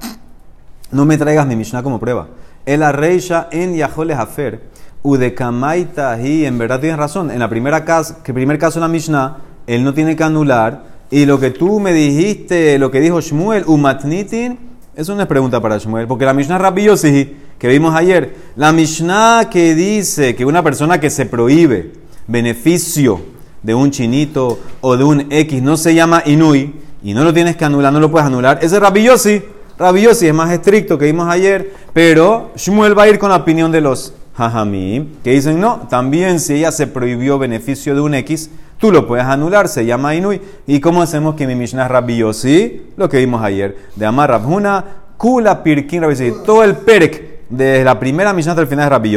no 0.92 1.04
me 1.04 1.18
traigas 1.18 1.46
mi 1.46 1.56
Mishnah 1.56 1.82
como 1.82 1.98
prueba. 1.98 2.28
El 2.64 2.82
arreisha 2.82 3.48
en 3.50 3.74
Yahole 3.74 4.14
Hafer 4.14 4.60
Udekamaita 5.02 6.20
y 6.20 6.44
en 6.44 6.58
verdad 6.58 6.80
tienes 6.80 6.98
razón. 6.98 7.30
En 7.30 7.38
la 7.38 7.48
primera 7.48 7.84
caso, 7.84 8.16
que 8.22 8.34
primer 8.34 8.58
caso 8.58 8.78
en 8.78 8.82
la 8.82 8.88
Mishnah, 8.88 9.38
él 9.66 9.84
no 9.84 9.94
tiene 9.94 10.16
que 10.16 10.24
anular. 10.24 10.84
Y 11.10 11.24
lo 11.24 11.40
que 11.40 11.50
tú 11.50 11.80
me 11.80 11.92
dijiste, 11.92 12.78
lo 12.78 12.90
que 12.90 13.00
dijo 13.00 13.20
Shmuel, 13.20 13.64
Umatnitin, 13.66 14.58
eso 14.94 15.14
no 15.14 15.22
es 15.22 15.28
pregunta 15.28 15.60
para 15.60 15.78
Shmuel, 15.78 16.06
porque 16.06 16.24
la 16.24 16.34
Mishnah 16.34 16.58
Rabbi 16.58 16.86
que 17.58 17.68
vimos 17.68 17.94
ayer, 17.94 18.34
la 18.56 18.72
Mishnah 18.72 19.48
que 19.50 19.74
dice 19.74 20.34
que 20.34 20.44
una 20.44 20.62
persona 20.62 21.00
que 21.00 21.10
se 21.10 21.26
prohíbe 21.26 21.92
beneficio 22.26 23.20
de 23.62 23.74
un 23.74 23.90
chinito 23.90 24.58
o 24.80 24.96
de 24.96 25.04
un 25.04 25.26
X 25.30 25.62
no 25.62 25.76
se 25.76 25.94
llama 25.94 26.22
Inui 26.26 26.74
y 27.02 27.14
no 27.14 27.24
lo 27.24 27.32
tienes 27.32 27.56
que 27.56 27.64
anular, 27.64 27.92
no 27.92 28.00
lo 28.00 28.10
puedes 28.10 28.26
anular, 28.26 28.58
ese 28.62 28.76
es 28.76 28.82
Rabbi 28.82 29.08
Rabbi 29.78 30.06
es 30.06 30.34
más 30.34 30.50
estricto 30.50 30.98
que 30.98 31.04
vimos 31.04 31.28
ayer, 31.28 31.72
pero 31.92 32.50
Shmuel 32.56 32.98
va 32.98 33.04
a 33.04 33.08
ir 33.08 33.18
con 33.18 33.30
la 33.30 33.36
opinión 33.36 33.70
de 33.70 33.80
los 33.80 34.12
Jajamim, 34.38 35.08
que 35.24 35.32
dicen 35.32 35.60
no, 35.60 35.88
también 35.90 36.38
si 36.38 36.54
ella 36.54 36.70
se 36.70 36.86
prohibió 36.86 37.40
beneficio 37.40 37.96
de 37.96 38.00
un 38.00 38.14
X, 38.14 38.50
tú 38.78 38.92
lo 38.92 39.08
puedes 39.08 39.26
anular, 39.26 39.66
se 39.66 39.84
llama 39.84 40.14
Inui. 40.14 40.40
¿Y 40.64 40.78
cómo 40.78 41.02
hacemos 41.02 41.34
que 41.34 41.44
mi 41.48 41.56
Mishnah 41.56 41.88
Rabbi 41.88 42.20
Lo 42.96 43.08
que 43.08 43.18
vimos 43.18 43.42
ayer, 43.42 43.76
de 43.96 44.06
Amar 44.06 44.30
Rabhuna, 44.30 44.84
Kula 45.16 45.64
Pirkin 45.64 46.02
Rabbi 46.02 46.32
Todo 46.46 46.62
el 46.62 46.76
Perek, 46.76 47.48
de 47.50 47.82
la 47.82 47.98
primera 47.98 48.32
Mishnah 48.32 48.52
hasta 48.52 48.62
el 48.62 48.68
final 48.68 48.84
es 48.84 48.90
Rabbi 48.90 49.16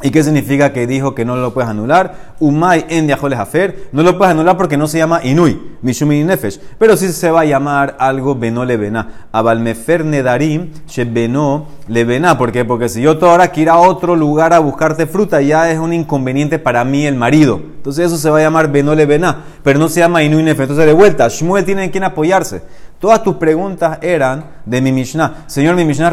¿Y 0.00 0.10
qué 0.10 0.24
significa 0.24 0.72
que 0.72 0.86
dijo 0.86 1.14
que 1.14 1.24
no 1.24 1.36
lo 1.36 1.54
puedes 1.54 1.70
anular? 1.70 2.32
Umay 2.40 2.86
en 2.88 3.06
Diajoles 3.06 3.38
Afer. 3.38 3.88
No 3.92 4.02
lo 4.02 4.18
puedes 4.18 4.32
anular 4.32 4.56
porque 4.56 4.76
no 4.76 4.88
se 4.88 4.98
llama 4.98 5.20
Inui, 5.22 5.76
Mishumi 5.80 6.24
Nefesh. 6.24 6.58
Pero 6.78 6.96
sí 6.96 7.12
se 7.12 7.30
va 7.30 7.42
a 7.42 7.44
llamar 7.44 7.94
algo 8.00 8.34
Beno 8.34 8.64
Levena. 8.64 9.28
Abalmefer 9.30 10.04
Nedarim, 10.04 10.72
Shebeno 10.88 11.66
Levena. 11.86 12.36
¿Por 12.36 12.50
qué? 12.50 12.64
Porque 12.64 12.88
si 12.88 13.02
yo 13.02 13.16
ahora 13.22 13.48
quiero 13.48 13.62
ir 13.62 13.68
a 13.70 13.78
otro 13.78 14.16
lugar 14.16 14.52
a 14.54 14.58
buscarte 14.58 15.06
fruta, 15.06 15.40
ya 15.40 15.70
es 15.70 15.78
un 15.78 15.92
inconveniente 15.92 16.58
para 16.58 16.84
mí 16.84 17.06
el 17.06 17.14
marido. 17.14 17.60
Entonces 17.76 18.06
eso 18.06 18.16
se 18.16 18.28
va 18.28 18.38
a 18.38 18.42
llamar 18.42 18.72
Beno 18.72 18.96
Levena. 18.96 19.44
Pero 19.62 19.78
no 19.78 19.88
se 19.88 20.00
llama 20.00 20.24
Inui 20.24 20.42
Nefesh. 20.42 20.62
Entonces 20.62 20.86
de 20.86 20.94
vuelta, 20.94 21.28
Shmuel 21.28 21.64
tiene 21.64 21.84
en 21.84 21.90
quien 21.90 22.02
apoyarse. 22.02 22.62
Todas 22.98 23.22
tus 23.22 23.36
preguntas 23.36 23.98
eran 24.02 24.46
de 24.64 24.80
mi 24.80 24.90
Mishnah. 24.90 25.44
Señor, 25.46 25.76
mi 25.76 25.84
Mishnah 25.84 26.08
es 26.08 26.12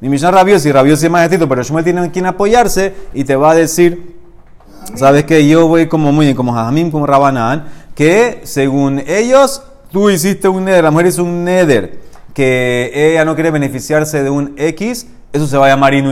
ni 0.00 0.08
Mishnah 0.08 0.30
Rabiosi, 0.30 0.70
Rabiosi 0.70 1.06
es 1.06 1.10
más 1.10 1.22
estricto, 1.22 1.48
pero 1.48 1.62
Shmuel 1.62 1.84
tiene 1.84 2.10
quien 2.10 2.26
apoyarse 2.26 2.94
y 3.14 3.24
te 3.24 3.34
va 3.34 3.52
a 3.52 3.54
decir, 3.54 4.16
sabes 4.94 5.24
que 5.24 5.46
yo 5.48 5.66
voy 5.66 5.88
como 5.88 6.12
muy 6.12 6.34
como 6.34 6.52
Jajamim, 6.52 6.90
como 6.90 7.06
Rabanán, 7.06 7.66
que 7.94 8.40
según 8.44 9.02
ellos 9.06 9.62
tú 9.90 10.08
hiciste 10.10 10.48
un 10.48 10.64
neder, 10.64 10.84
la 10.84 10.90
mujer 10.90 11.06
hizo 11.06 11.24
un 11.24 11.44
neder, 11.44 11.98
que 12.32 12.92
ella 12.94 13.24
no 13.24 13.34
quiere 13.34 13.50
beneficiarse 13.50 14.22
de 14.22 14.30
un 14.30 14.54
X, 14.56 15.08
eso 15.32 15.46
se 15.46 15.56
va 15.58 15.66
a 15.66 15.68
llamar 15.68 15.92
Inu. 15.92 16.10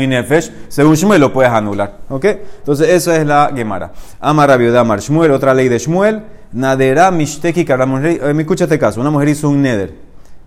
Según 0.69 0.95
Shmuel 0.95 1.21
lo 1.21 1.33
puedes 1.33 1.51
anular. 1.51 1.99
¿Ok? 2.11 2.25
Entonces, 2.59 2.89
eso 2.91 3.13
es 3.13 3.25
la 3.25 3.51
Gemara. 3.55 3.93
Amar 4.21 4.49
Rabio 4.51 4.79
Amar 4.79 5.01
Shmuel, 5.01 5.31
otra 5.31 5.55
ley 5.55 5.69
de 5.69 5.79
Shmuel. 5.79 6.23
Nadera 6.53 7.11
Mishteki 7.11 7.65
eh, 7.69 8.33
Me 8.35 8.43
escucha 8.43 8.65
este 8.65 8.79
caso. 8.79 9.01
Una 9.01 9.11
mujer 9.11 9.29
hizo 9.29 9.49
un 9.49 9.63
neder. 9.63 9.95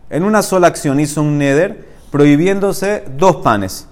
En 0.10 0.24
una 0.24 0.41
sola 0.43 0.67
acción 0.67 1.00
hizo 1.00 1.22
un 1.22 1.38
neder 1.38 1.88
prohibiéndose 2.11 3.03
dos 3.17 3.37
panes. 3.37 3.87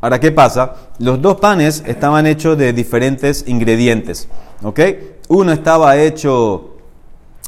Ahora, 0.00 0.20
¿qué 0.20 0.30
pasa? 0.30 0.74
Los 0.98 1.20
dos 1.20 1.36
panes 1.36 1.82
estaban 1.86 2.26
hechos 2.26 2.56
de 2.58 2.72
diferentes 2.72 3.44
ingredientes. 3.46 4.28
¿Ok? 4.62 4.80
Uno 5.28 5.52
estaba 5.52 5.96
hecho 5.96 6.76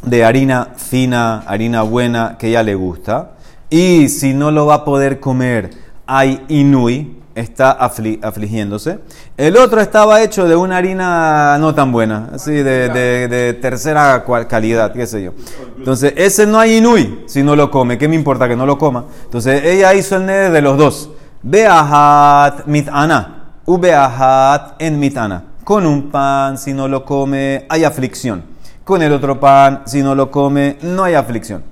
de 0.03 0.25
harina 0.25 0.73
fina, 0.77 1.41
harina 1.47 1.83
buena 1.83 2.37
que 2.39 2.49
ella 2.49 2.63
le 2.63 2.75
gusta. 2.75 3.33
Y 3.71 4.09
si 4.09 4.35
no 4.35 4.51
lo 4.51 4.67
va 4.67 4.75
a 4.75 4.85
poder 4.85 5.21
comer, 5.21 5.71
hay 6.07 6.45
inui, 6.49 7.19
está 7.39 7.71
afligiéndose. 7.71 8.99
El 9.37 9.57
otro 9.57 9.81
estaba 9.81 10.23
hecho 10.23 10.47
de 10.49 10.57
una 10.57 10.77
harina 10.77 11.57
no 11.59 11.75
tan 11.75 11.93
buena, 11.93 12.31
así 12.35 12.53
de, 12.53 13.59
tercera 13.61 14.25
calidad, 14.49 14.93
qué 14.93 15.07
sé 15.07 15.23
yo. 15.23 15.33
Entonces, 15.77 16.13
ese 16.17 16.47
no 16.47 16.59
hay 16.59 16.77
inui 16.79 17.25
si 17.27 17.43
no 17.43 17.55
lo 17.55 17.71
come. 17.71 17.97
¿Qué 17.99 18.09
me 18.09 18.17
importa 18.17 18.49
que 18.49 18.57
no 18.57 18.67
lo 18.67 18.79
coma? 18.79 19.05
Entonces, 19.25 19.65
ella 19.65 19.95
hizo 19.95 20.17
el 20.17 20.27
nede 20.27 20.51
de 20.51 20.63
los 20.63 20.77
dos. 20.77 21.11
Beahat 21.43 22.67
mitana. 22.67 23.53
Ubeahat 23.65 24.81
en 24.81 24.99
mitana. 24.99 25.45
Con 25.63 25.87
un 25.87 26.11
pan, 26.11 26.59
si 26.59 26.73
no 26.73 26.89
lo 26.89 27.05
come, 27.05 27.67
hay 27.69 27.85
aflicción. 27.85 28.43
Con 28.85 29.03
el 29.03 29.13
otro 29.13 29.39
pan, 29.39 29.83
si 29.87 30.03
no 30.03 30.15
lo 30.15 30.31
come, 30.31 30.79
no 30.83 31.05
hay 31.05 31.15
aflicción. 31.15 31.63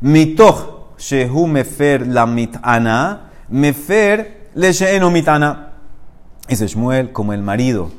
Mitoch 0.00 0.98
shehu 0.98 1.46
mefer 1.46 2.06
la 2.06 2.26
mitana 2.26 3.26
Mefer 3.48 4.45
le 4.56 5.10
mitana. 5.10 5.68
Dice 6.48 6.66
Shmuel, 6.66 7.12
como 7.12 7.32
el 7.32 7.42
marido 7.42 7.90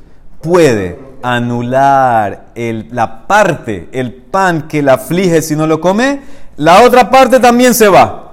puede 0.42 0.98
anular 1.22 2.46
la 2.54 3.26
parte, 3.26 3.88
el 3.92 4.12
pan 4.12 4.68
que 4.68 4.82
la 4.82 4.94
aflige 4.94 5.42
si 5.42 5.56
no 5.56 5.66
lo 5.66 5.80
come, 5.80 6.20
la 6.56 6.82
otra 6.82 7.10
parte 7.10 7.38
también 7.40 7.74
se 7.74 7.88
va. 7.88 8.24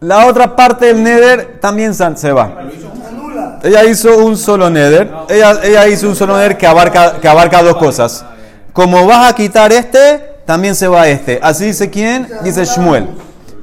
La 0.00 0.26
otra 0.26 0.54
parte 0.54 0.86
del 0.86 1.02
neder 1.02 1.58
también 1.60 1.94
se 1.94 2.32
va. 2.32 2.62
Ella 3.62 3.84
hizo 3.84 4.18
un 4.18 4.36
solo 4.36 4.68
neder. 4.68 5.10
Ella, 5.28 5.58
ella 5.64 5.88
hizo 5.88 6.08
un 6.08 6.14
solo 6.14 6.36
neder 6.36 6.58
que 6.58 6.66
abarca, 6.66 7.18
que 7.20 7.28
abarca 7.28 7.62
dos 7.62 7.76
cosas. 7.76 8.24
Como 8.72 9.06
vas 9.06 9.30
a 9.30 9.34
quitar 9.34 9.72
este, 9.72 10.22
también 10.44 10.74
se 10.74 10.86
va 10.88 11.08
este. 11.08 11.40
Así 11.42 11.64
dice 11.64 11.88
quién? 11.88 12.28
Dice 12.44 12.66
Shmuel. 12.66 13.08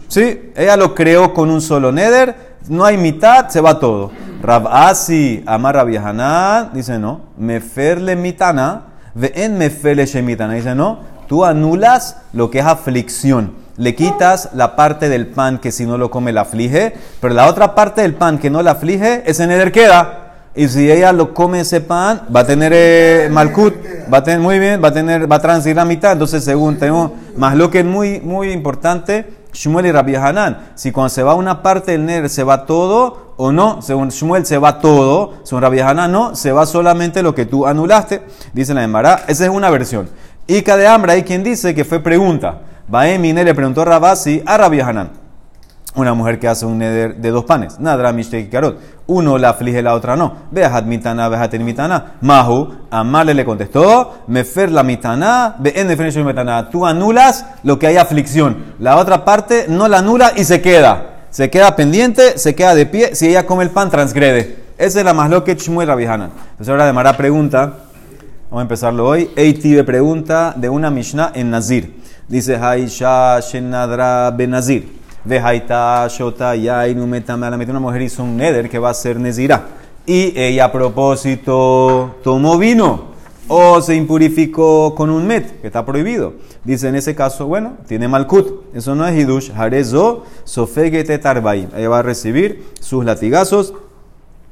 ¿Sí? 0.08 0.52
Ella 0.56 0.76
lo 0.76 0.96
creó 0.96 1.34
con 1.34 1.52
un 1.52 1.62
solo 1.62 1.92
neder. 1.92 2.53
No 2.68 2.86
hay 2.86 2.98
mitad, 2.98 3.50
se 3.50 3.62
va 3.62 3.80
todo. 3.80 4.12
Rab 4.42 4.68
Asi, 4.68 5.44
Amar 5.46 5.78
Hanan, 5.78 6.72
dice 6.74 7.00
no. 7.00 7.22
Meferle 7.38 8.16
mitana, 8.16 8.84
ve 9.14 9.32
en 9.36 9.58
meferle 9.58 10.06
shemitana. 10.06 10.54
Dice 10.54 10.76
no. 10.76 11.00
Tú 11.28 11.46
anulas 11.46 12.18
lo 12.34 12.50
que 12.50 12.60
es 12.60 12.66
aflicción 12.66 13.64
le 13.78 13.96
quitas 13.96 14.50
la 14.54 14.76
parte 14.76 15.10
del 15.10 15.28
pan 15.28 15.58
que 15.58 15.72
si 15.72 15.86
no 15.86 15.98
lo 15.98 16.12
come 16.12 16.32
la 16.32 16.42
aflige, 16.42 16.94
pero 17.20 17.34
la 17.34 17.48
otra 17.48 17.74
parte 17.74 18.02
del 18.02 18.14
pan 18.14 18.38
que 18.38 18.50
no 18.50 18.62
la 18.62 18.72
aflige, 18.72 19.24
ese 19.26 19.48
neder 19.48 19.72
queda. 19.72 20.20
Y 20.56 20.68
si 20.68 20.92
ella 20.92 21.12
lo 21.12 21.34
come 21.34 21.62
ese 21.62 21.82
pan, 21.82 22.22
va 22.34 22.42
a 22.42 22.46
tener 22.46 22.72
eh, 22.76 23.30
malkut, 23.32 23.74
va 24.14 24.20
a 24.20 24.24
tener 24.24 24.40
muy 24.40 24.60
bien, 24.60 24.84
va 24.84 24.90
a 24.90 24.94
tener, 24.94 25.32
va 25.32 25.38
a 25.38 25.42
transigir 25.42 25.76
la 25.76 25.86
mitad. 25.86 26.12
Entonces, 26.12 26.44
según 26.44 26.78
tenemos, 26.78 27.12
más 27.36 27.56
lo 27.56 27.72
que 27.72 27.80
es 27.80 27.86
muy, 27.86 28.22
muy 28.22 28.52
importante, 28.52 29.26
Shmuel 29.54 29.86
y 29.86 29.92
Rabbi 29.92 30.16
Hanan, 30.16 30.72
si 30.76 30.92
cuando 30.92 31.10
se 31.10 31.24
va 31.24 31.36
una 31.36 31.62
parte 31.62 31.94
del 31.94 32.06
neder 32.06 32.30
se 32.30 32.44
va 32.44 32.66
todo 32.66 33.34
o 33.38 33.52
no, 33.52 33.82
según 33.82 34.10
Shmuel 34.10 34.46
se 34.46 34.58
va 34.58 34.80
todo, 34.80 35.34
según 35.44 35.62
Rabbi 35.62 35.80
Hanan 35.80 36.12
no, 36.12 36.36
se 36.36 36.52
va 36.52 36.66
solamente 36.66 37.24
lo 37.24 37.34
que 37.34 37.46
tú 37.46 37.66
anulaste, 37.66 38.24
dice 38.54 38.74
la 38.74 38.84
Emara. 38.84 39.24
Esa 39.28 39.46
es 39.46 39.50
una 39.50 39.70
versión. 39.70 40.10
Y 40.48 40.62
de 40.62 40.88
hambre 40.88 41.14
hay 41.14 41.24
quien 41.24 41.44
dice 41.44 41.74
que 41.74 41.86
fue 41.86 42.00
pregunta. 42.00 42.62
Baemine 42.88 43.44
le 43.44 43.56
preguntó 43.56 43.82
a 43.82 43.86
Rabasi 43.86 44.44
a 44.46 44.58
Rabbi 44.58 44.82
Hanan, 44.82 45.12
una 45.96 46.14
mujer 46.14 46.40
que 46.40 46.48
hace 46.48 46.66
un 46.66 46.80
neder 46.80 47.18
de 47.18 47.30
dos 47.30 47.46
panes, 47.46 47.80
Nadra 47.80 48.12
Mishtek 48.12 48.50
Karot. 48.50 48.80
Uno 49.06 49.38
la 49.38 49.50
aflige, 49.50 49.82
la 49.82 49.94
otra 49.94 50.16
no. 50.16 50.34
Veajat 50.52 50.86
mitana, 50.86 51.30
veajat 51.30 51.54
mitana. 51.56 52.14
Mahu, 52.22 52.74
Amale 52.90 53.34
le 53.34 53.46
contestó, 53.46 54.24
Mefer 54.28 54.72
la 54.72 54.82
mitana, 54.84 55.58
en 55.64 56.26
mitana. 56.26 56.70
Tú 56.70 56.86
anulas 56.86 57.46
lo 57.64 57.78
que 57.78 57.88
hay 57.88 57.98
aflicción. 57.98 58.74
La 58.80 58.98
otra 58.98 59.26
parte 59.26 59.66
no 59.68 59.88
la 59.88 60.00
anula 60.00 60.32
y 60.36 60.46
se 60.46 60.62
queda. 60.62 61.26
Se 61.30 61.50
queda 61.50 61.76
pendiente, 61.76 62.38
se 62.38 62.56
queda 62.56 62.76
de 62.76 62.86
pie. 62.86 63.16
Si 63.16 63.28
ella 63.28 63.46
come 63.46 63.64
el 63.64 63.72
pan, 63.72 63.90
transgrede. 63.90 64.64
Esa 64.78 65.00
es 65.00 65.06
la 65.06 65.14
más 65.14 65.30
lo 65.30 65.44
que 65.44 65.56
Shmuel 65.56 65.88
Rabbi 65.88 66.06
Hanan. 66.06 66.32
Entonces 66.52 66.70
ahora 66.70 66.86
de 66.86 66.94
Mara 66.94 67.18
pregunta, 67.18 67.74
vamos 68.50 68.60
a 68.60 68.62
empezarlo 68.62 69.08
hoy. 69.08 69.30
Eitibe 69.36 69.84
pregunta 69.84 70.54
de 70.56 70.70
una 70.70 70.90
Mishnah 70.90 71.32
en 71.36 71.52
Nazir. 71.52 72.02
Dice, 72.28 72.56
Haisha 72.56 73.40
Shenadra 73.42 74.32
Benazir. 74.32 75.03
Vejaita 75.26 76.08
Shota 76.10 76.56
Yainu 76.56 77.08
Metamala. 77.08 77.56
Una 77.56 77.80
mujer 77.80 78.02
hizo 78.02 78.24
un 78.24 78.38
neder 78.38 78.70
que 78.70 78.80
va 78.80 78.90
a 78.90 78.94
ser 78.94 79.20
Nezira. 79.20 79.68
Y 80.06 80.38
ella 80.38 80.66
a 80.66 80.72
propósito 80.72 82.18
tomó 82.24 82.58
vino 82.58 83.14
o 83.48 83.82
se 83.82 83.96
impurificó 83.96 84.96
con 84.96 85.10
un 85.10 85.26
met, 85.28 85.62
que 85.62 85.68
está 85.68 85.86
prohibido. 85.86 86.34
Dice 86.64 86.88
en 86.88 86.96
ese 86.96 87.16
caso, 87.16 87.48
bueno, 87.48 87.78
tiene 87.88 88.08
malkut. 88.08 88.64
Eso 88.74 88.96
no 88.96 89.06
es 89.08 89.18
hidush. 89.18 89.52
Harezo 89.56 90.24
sofegete 90.44 91.18
tarbaim. 91.18 91.70
Ella 91.76 91.90
va 91.90 92.00
a 92.00 92.04
recibir 92.04 92.64
sus 92.80 93.06
latigazos. 93.06 93.74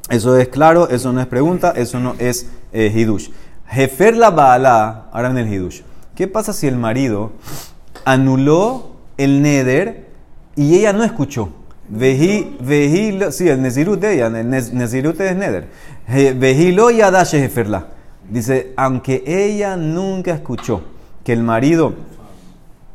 Eso 0.10 0.38
es 0.38 0.50
claro, 0.50 0.90
eso 0.90 1.14
no 1.14 1.22
es 1.22 1.28
pregunta, 1.28 1.74
eso 1.76 2.00
no 2.00 2.16
es 2.20 2.48
eh, 2.74 2.92
hidush. 2.94 3.30
Jefer 3.68 4.18
la 4.18 4.30
baala, 4.30 5.08
ahora 5.14 5.30
en 5.30 5.38
el 5.38 5.54
hidush. 5.54 5.82
¿Qué 6.16 6.28
pasa 6.28 6.52
si 6.52 6.68
el 6.68 6.76
marido 6.76 7.32
anuló 8.04 8.92
el 9.18 9.42
neder 9.42 10.11
y 10.56 10.76
ella 10.76 10.94
no 10.94 11.04
escuchó? 11.04 11.50
Veji, 11.90 12.58
sí, 13.32 13.50
el 13.50 13.62
nezirut 13.62 14.00
de 14.00 14.14
ella, 14.14 14.28
el 14.28 14.50
nezirut 14.50 15.20
es 15.20 15.36
neder. 15.36 15.68
Vejilo 16.08 16.90
y 16.92 17.02
jeferla. 17.40 17.88
Dice, 18.30 18.74
aunque 18.78 19.24
ella 19.26 19.76
nunca 19.76 20.34
escuchó 20.34 20.84
que 21.24 21.34
el 21.34 21.44
marido 21.44 21.94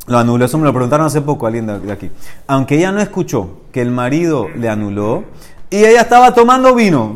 lo 0.06 0.18
anuló, 0.18 0.44
eso 0.46 0.56
me 0.56 0.64
lo 0.64 0.72
preguntaron 0.72 1.06
hace 1.06 1.20
poco 1.20 1.46
alguien 1.46 1.66
de 1.66 1.92
aquí. 1.92 2.10
Aunque 2.46 2.76
ella 2.76 2.92
no 2.92 3.00
escuchó 3.00 3.60
que 3.70 3.82
el 3.82 3.90
marido 3.90 4.48
le 4.56 4.68
anuló 4.70 5.24
y 5.68 5.78
ella 5.84 6.00
estaba 6.00 6.32
tomando 6.32 6.74
vino, 6.74 7.12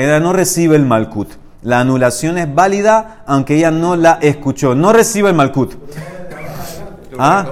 ella 0.00 0.20
no 0.20 0.32
recibe 0.32 0.76
el 0.76 0.86
malkut. 0.86 1.28
La 1.62 1.80
anulación 1.80 2.38
es 2.38 2.52
válida 2.54 3.22
aunque 3.26 3.56
ella 3.56 3.70
no 3.70 3.96
la 3.96 4.18
escuchó. 4.22 4.74
No 4.74 4.92
recibe 4.92 5.28
el 5.28 5.34
malkut. 5.34 5.74
¿Ah? 7.18 7.46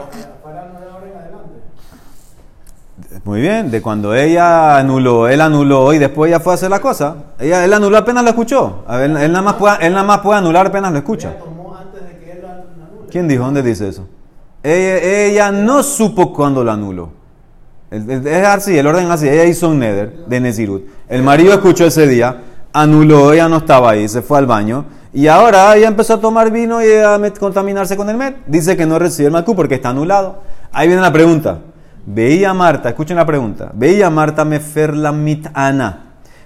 Muy 3.24 3.42
bien, 3.42 3.70
de 3.70 3.82
cuando 3.82 4.14
ella 4.14 4.78
anuló, 4.78 5.28
él 5.28 5.42
anuló 5.42 5.92
y 5.92 5.98
después 5.98 6.30
ella 6.30 6.40
fue 6.40 6.54
a 6.54 6.54
hacer 6.54 6.70
la 6.70 6.80
cosa. 6.80 7.16
Ella, 7.38 7.62
él 7.62 7.74
anuló 7.74 7.98
apenas 7.98 8.24
lo 8.24 8.30
escuchó. 8.30 8.84
él, 8.88 9.12
nada 9.12 9.42
más 9.42 9.54
puede, 9.54 9.86
él 9.86 9.92
nada 9.92 10.04
más 10.04 10.20
puede 10.20 10.38
anular 10.38 10.66
apenas 10.66 10.92
lo 10.92 10.98
escucha. 10.98 11.34
¿Quién 13.10 13.28
dijo? 13.28 13.44
¿Dónde 13.44 13.62
dice 13.62 13.88
eso? 13.88 14.06
Ella, 14.62 15.26
ella 15.26 15.52
no 15.52 15.82
supo 15.82 16.32
cuando 16.32 16.64
lo 16.64 16.72
anuló. 16.72 17.10
Es 17.90 18.46
así, 18.46 18.78
el 18.78 18.86
orden 18.86 19.04
es 19.04 19.10
así. 19.10 19.28
Ella 19.28 19.44
hizo 19.44 19.68
un 19.68 19.78
neder 19.78 20.24
de 20.26 20.40
Nezirut. 20.40 20.86
El 21.08 21.22
marido 21.22 21.52
escuchó 21.52 21.86
ese 21.86 22.06
día, 22.06 22.42
anuló, 22.82 23.32
ella 23.32 23.49
no 23.49 23.58
estaba 23.58 23.90
ahí, 23.90 24.08
se 24.08 24.23
fue 24.23 24.38
al 24.38 24.47
baño. 24.47 24.85
Y 25.12 25.26
ahora 25.26 25.75
ella 25.76 25.88
empezó 25.88 26.14
a 26.14 26.20
tomar 26.20 26.50
vino 26.50 26.82
y 26.82 26.92
a 26.92 27.18
contaminarse 27.38 27.97
con 27.97 28.08
el 28.11 28.16
med. 28.16 28.35
Dice 28.47 28.76
que 28.76 28.87
no 28.87 28.99
recibe 28.99 29.26
el 29.26 29.32
malcú 29.32 29.56
porque 29.56 29.76
está 29.76 29.88
anulado. 29.88 30.42
Ahí 30.73 30.87
viene 30.87 31.02
la 31.02 31.12
pregunta. 31.12 31.61
Veía 32.06 32.54
Marta, 32.54 32.88
escuchen 32.90 33.16
la 33.16 33.26
pregunta. 33.26 33.70
Veía 33.75 34.11
Marta 34.11 34.44
mefer 34.44 34.97
la 34.97 35.12
mitana. 35.12 36.04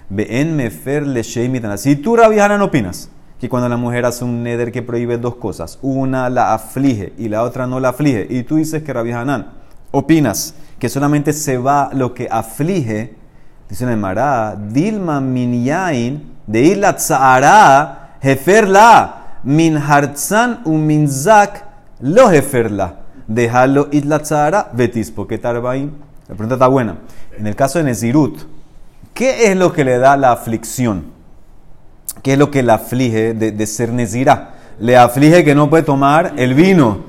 Ven 0.09 0.55
mefer 0.55 1.05
le 1.05 1.23
mitana. 1.49 1.77
Si 1.77 1.95
tú, 1.95 2.15
Rabihana, 2.15 2.57
no 2.57 2.65
opinas 2.65 3.09
que 3.39 3.49
cuando 3.49 3.67
la 3.67 3.77
mujer 3.77 4.05
hace 4.05 4.23
un 4.23 4.41
neder 4.41 4.71
que 4.71 4.81
prohíbe 4.81 5.17
dos 5.17 5.35
cosas, 5.35 5.77
una 5.81 6.29
la 6.29 6.53
aflige 6.53 7.13
y 7.17 7.27
la 7.27 7.43
otra 7.43 7.67
no 7.67 7.81
la 7.81 7.89
aflige, 7.89 8.25
y 8.29 8.43
tú 8.43 8.55
dices 8.55 8.83
que 8.83 8.93
Rabihana 8.93 9.53
opinas 9.91 10.55
que 10.79 10.87
solamente 10.87 11.33
se 11.33 11.57
va 11.57 11.89
lo 11.93 12.13
que 12.13 12.29
aflige, 12.31 13.15
dice 13.73 13.85
en 13.85 14.05
el 14.05 14.71
Dilma 14.71 15.19
min 15.19 15.65
yain, 15.65 16.21
de 16.45 16.61
isla 16.61 16.95
tzara, 16.95 18.17
jeferla, 18.21 19.39
min 19.43 19.77
hartzan 19.77 20.61
u 20.65 20.77
min 20.77 21.07
zak, 21.07 21.65
lo 22.01 22.29
jeferla. 22.29 22.99
Déjalo 23.27 23.87
isla 23.91 24.19
tzara, 24.19 24.69
betis, 24.73 25.09
porque 25.09 25.39
tarbaim. 25.39 25.89
La 26.27 26.35
pregunta 26.35 26.53
está 26.55 26.67
buena. 26.67 26.97
En 27.35 27.47
el 27.47 27.55
caso 27.55 27.79
de 27.79 27.85
Nezirut, 27.85 28.43
¿qué 29.11 29.51
es 29.51 29.57
lo 29.57 29.73
que 29.73 29.83
le 29.83 29.97
da 29.97 30.17
la 30.17 30.31
aflicción? 30.31 31.05
¿Qué 32.21 32.33
es 32.33 32.37
lo 32.37 32.51
que 32.51 32.61
le 32.61 32.73
aflige 32.73 33.33
de, 33.33 33.51
de 33.51 33.65
ser 33.65 33.91
Nezirá? 33.91 34.53
Le 34.77 34.97
aflige 34.97 35.43
que 35.43 35.55
no 35.55 35.71
puede 35.71 35.81
tomar 35.81 36.33
el 36.37 36.53
vino. 36.53 37.05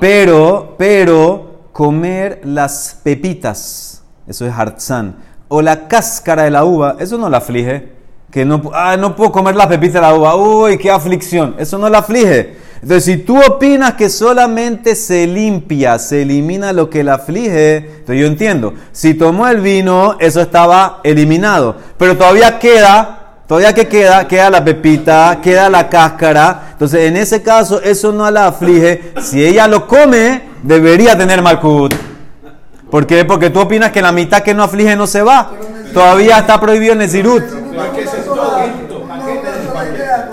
Pero, 0.00 0.74
pero, 0.76 1.60
comer 1.72 2.40
las 2.42 2.98
pepitas, 3.04 4.02
eso 4.26 4.44
es 4.44 4.52
hartzán, 4.52 5.27
o 5.48 5.62
la 5.62 5.88
cáscara 5.88 6.44
de 6.44 6.50
la 6.50 6.64
uva, 6.64 6.96
eso 6.98 7.18
no 7.18 7.28
la 7.28 7.38
aflige. 7.38 7.96
Que 8.30 8.44
no, 8.44 8.60
ah, 8.74 8.96
no 8.98 9.16
puedo 9.16 9.32
comer 9.32 9.56
las 9.56 9.68
pepitas 9.68 9.94
de 9.94 10.00
la 10.02 10.14
uva, 10.14 10.36
uy, 10.36 10.76
qué 10.76 10.90
aflicción, 10.90 11.54
eso 11.58 11.78
no 11.78 11.88
la 11.88 11.98
aflige. 11.98 12.56
Entonces, 12.82 13.04
si 13.04 13.16
tú 13.16 13.38
opinas 13.38 13.94
que 13.94 14.08
solamente 14.08 14.94
se 14.94 15.26
limpia, 15.26 15.98
se 15.98 16.22
elimina 16.22 16.72
lo 16.72 16.88
que 16.88 17.02
la 17.02 17.14
aflige, 17.14 17.76
entonces 17.76 18.20
yo 18.20 18.26
entiendo. 18.26 18.74
Si 18.92 19.14
tomó 19.14 19.48
el 19.48 19.60
vino, 19.60 20.16
eso 20.20 20.40
estaba 20.40 21.00
eliminado. 21.02 21.74
Pero 21.96 22.16
todavía 22.16 22.58
queda, 22.58 23.40
todavía 23.48 23.74
que 23.74 23.88
queda, 23.88 24.28
queda 24.28 24.50
la 24.50 24.64
pepita, 24.64 25.40
queda 25.42 25.68
la 25.68 25.88
cáscara. 25.88 26.68
Entonces, 26.72 27.08
en 27.08 27.16
ese 27.16 27.42
caso, 27.42 27.80
eso 27.82 28.12
no 28.12 28.30
la 28.30 28.46
aflige. 28.46 29.12
Si 29.22 29.44
ella 29.44 29.66
lo 29.66 29.88
come, 29.88 30.42
debería 30.62 31.18
tener 31.18 31.42
Malkut. 31.42 32.07
¿Por 32.90 33.06
qué? 33.06 33.24
Porque 33.24 33.50
tú 33.50 33.60
opinas 33.60 33.92
que 33.92 34.00
la 34.00 34.12
mitad 34.12 34.42
que 34.42 34.54
no 34.54 34.62
aflige 34.62 34.96
no 34.96 35.06
se 35.06 35.22
va. 35.22 35.50
Todavía 35.92 36.38
está 36.38 36.60
prohibido 36.60 36.92
en 36.92 37.02
el 37.02 37.10
Zirut. 37.10 37.42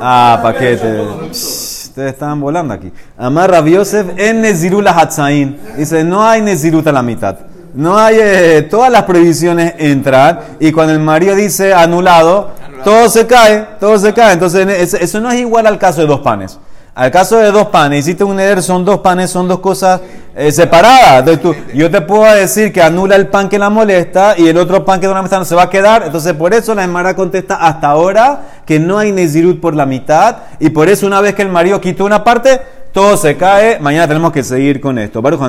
Ah, 0.01 0.39
paquete. 0.41 1.01
Ustedes 1.31 2.13
estaban 2.13 2.41
volando 2.41 2.73
aquí. 2.73 2.91
Amar 3.17 3.49
Rabiosef 3.49 4.07
en 4.17 4.41
Nezirut 4.41 4.85
Hatzain. 4.85 5.57
Dice, 5.77 6.03
no 6.03 6.27
hay 6.27 6.41
Nezirut 6.41 6.85
a 6.87 6.91
la 6.91 7.01
mitad. 7.01 7.37
No 7.73 7.97
hay, 7.97 8.17
eh, 8.19 8.67
todas 8.69 8.91
las 8.91 9.03
prohibiciones 9.03 9.73
entran 9.77 10.39
y 10.59 10.71
cuando 10.71 10.93
el 10.93 10.99
marido 10.99 11.35
dice 11.35 11.73
anulado, 11.73 12.51
todo 12.85 13.09
se 13.09 13.27
cae, 13.27 13.67
todo 13.79 13.97
se 13.97 14.13
cae. 14.13 14.33
Entonces, 14.33 14.93
eso 14.93 15.19
no 15.19 15.29
es 15.29 15.39
igual 15.39 15.67
al 15.67 15.77
caso 15.77 16.01
de 16.01 16.07
dos 16.07 16.21
panes. 16.21 16.57
Al 16.95 17.11
caso 17.11 17.35
de 17.35 17.51
dos 17.51 17.67
panes, 17.67 17.99
hiciste 17.99 18.23
un 18.23 18.37
neder, 18.37 18.63
son 18.63 18.85
dos 18.85 19.01
panes, 19.01 19.29
son 19.29 19.49
dos 19.49 19.59
cosas 19.59 19.99
eh, 20.33 20.49
separadas. 20.49 21.25
Yo 21.73 21.91
te 21.91 21.99
puedo 21.99 22.23
decir 22.33 22.71
que 22.71 22.81
anula 22.81 23.17
el 23.17 23.27
pan 23.27 23.49
que 23.49 23.59
la 23.59 23.69
molesta 23.69 24.35
y 24.37 24.47
el 24.47 24.57
otro 24.57 24.85
pan 24.85 25.01
que 25.01 25.07
no 25.07 25.13
la 25.13 25.19
molesta 25.19 25.37
no 25.37 25.43
se 25.43 25.55
va 25.55 25.63
a 25.63 25.69
quedar. 25.69 26.03
Entonces, 26.05 26.31
por 26.31 26.53
eso 26.53 26.73
la 26.73 26.85
Emara 26.85 27.13
contesta 27.13 27.55
hasta 27.55 27.89
ahora 27.89 28.43
que 28.65 28.79
no 28.79 28.97
hay 28.97 29.11
Nezirut 29.11 29.59
por 29.59 29.75
la 29.75 29.85
mitad. 29.85 30.37
Y 30.61 30.69
por 30.69 30.87
eso, 30.87 31.05
una 31.05 31.19
vez 31.19 31.35
que 31.35 31.41
el 31.41 31.49
marido 31.49 31.81
quitó 31.81 32.05
una 32.05 32.23
parte, 32.23 32.61
todo 32.93 33.17
se 33.17 33.35
cae. 33.35 33.77
Mañana 33.79 34.07
tenemos 34.07 34.31
que 34.31 34.41
seguir 34.41 34.79
con 34.79 34.97
esto. 34.97 35.21
Baruch. 35.21 35.41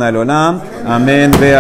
Amén. 0.85 1.31